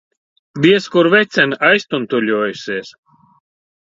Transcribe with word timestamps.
Diez 0.65 0.85
kur 0.95 1.09
vecene 1.15 1.59
aiztuntuļojusies. 1.67 2.91